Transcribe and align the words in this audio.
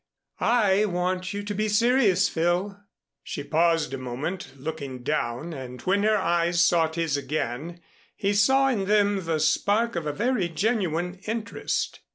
I 0.39 0.85
want 0.85 1.31
you 1.31 1.43
to 1.43 1.53
be 1.53 1.67
serious, 1.69 2.27
Phil." 2.27 2.75
She 3.21 3.43
paused 3.43 3.93
a 3.93 3.99
moment, 3.99 4.53
looking 4.57 5.03
down, 5.03 5.53
and 5.53 5.79
when 5.83 6.01
her 6.01 6.17
eyes 6.17 6.65
sought 6.65 6.95
his 6.95 7.15
again 7.17 7.79
he 8.15 8.33
saw 8.33 8.69
in 8.69 8.85
them 8.85 9.25
the 9.25 9.39
spark 9.39 9.95
of 9.95 10.07
a 10.07 10.11
very 10.11 10.49
genuine 10.49 11.19
interest. 11.27 11.99